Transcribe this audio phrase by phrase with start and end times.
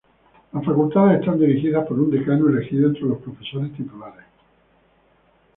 [0.51, 4.25] Las facultades estás dirigidas por un decano elegido entre los profesores titulares.